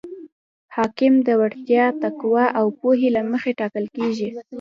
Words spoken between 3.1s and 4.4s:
له مخې ټاکل کیږي.